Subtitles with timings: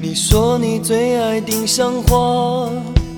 [0.00, 2.70] 你说你最爱丁香花，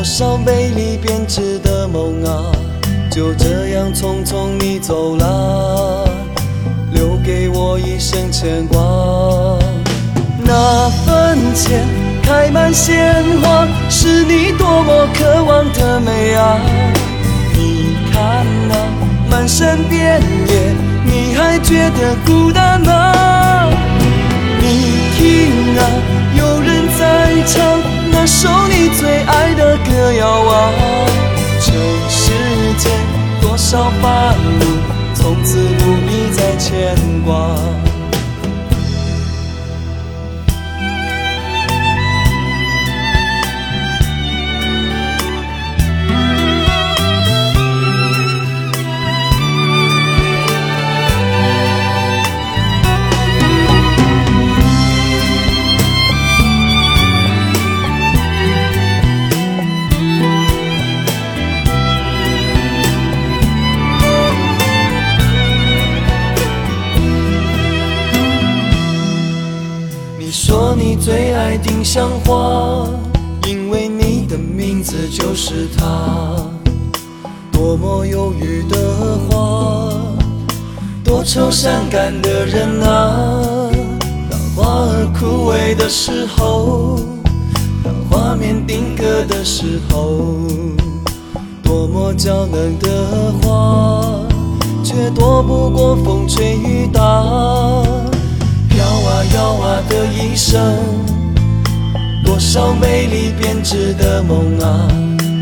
[0.00, 2.50] 多少美丽编织的梦啊，
[3.10, 6.08] 就这样匆匆你走了，
[6.90, 8.78] 留给我一生牵挂。
[10.42, 11.86] 那坟前
[12.22, 16.58] 开满鲜花，是你多么渴望的美啊！
[17.54, 18.76] 你看那
[19.30, 23.68] 满山遍野，你还觉得孤单吗？
[24.62, 25.84] 你听啊，
[26.38, 27.78] 有人在唱
[28.10, 29.19] 那首你最
[30.14, 30.72] 遥望
[31.60, 32.00] 尘。
[32.08, 32.32] 世
[32.78, 32.90] 间
[33.40, 34.62] 多少繁芜，
[35.14, 36.94] 从此不必再牵
[37.24, 37.56] 挂。
[70.50, 72.84] 说你最爱丁香花，
[73.46, 76.44] 因为你的名字就是它。
[77.52, 78.76] 多么忧郁的
[79.28, 79.92] 花，
[81.04, 83.70] 多愁善感的人啊。
[84.28, 86.98] 当花儿枯萎的时候，
[87.84, 90.48] 当画面定格的时候，
[91.62, 94.02] 多么娇嫩的花，
[94.82, 97.00] 却躲不过风吹雨打。
[99.20, 100.60] 飘啊摇啊的一生，
[102.24, 104.88] 多少美丽编织的梦啊，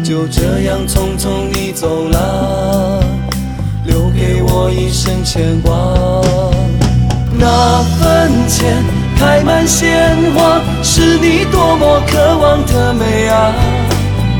[0.04, 3.02] 就这样匆匆你走了，
[3.84, 5.72] 留给我一生牵挂。
[7.32, 8.82] 那坟前
[9.16, 13.52] 开满鲜花，是你多么渴望的美啊！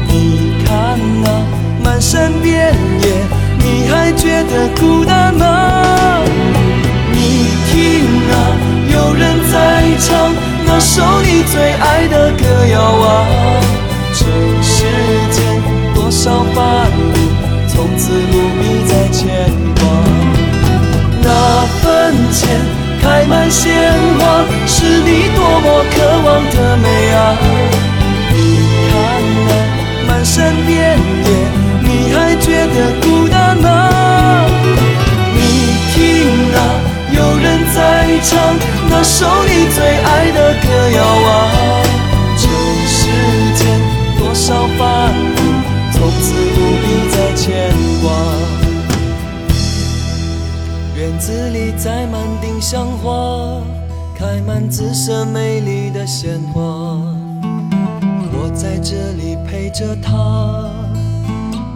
[0.09, 1.31] 你看那
[1.85, 3.09] 满山遍野，
[3.59, 6.08] 你还觉得孤单吗？
[12.11, 13.27] 的歌谣啊。
[14.15, 14.25] 这
[14.63, 14.77] 世
[15.31, 15.37] 间
[15.95, 17.17] 多少繁芜，
[17.69, 19.23] 从此不必再牵
[19.77, 19.83] 挂。
[21.23, 21.29] 那
[21.83, 22.41] 坟前
[23.03, 27.17] 开满鲜花，是你多么渴望的美啊。
[28.33, 28.37] 你
[28.91, 28.93] 看
[29.47, 29.51] 那
[30.09, 31.29] 满山遍野，
[31.83, 33.67] 你还觉得孤单吗？
[35.35, 35.37] 你
[35.93, 35.97] 听
[36.55, 36.59] 啊，
[37.13, 37.77] 有人在
[38.23, 38.57] 唱
[38.89, 40.67] 那首你最爱的歌
[40.97, 41.48] 谣啊。
[47.19, 48.13] 的牵挂。
[50.97, 53.61] 院子里栽满丁香花，
[54.17, 56.63] 开满紫色美丽的鲜花。
[58.33, 60.71] 我在这里陪着她，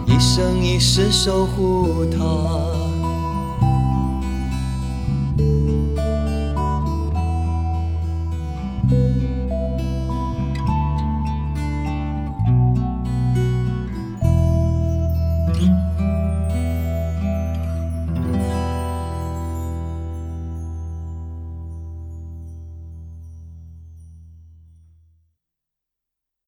[0.07, 2.52] 一生一世守护她。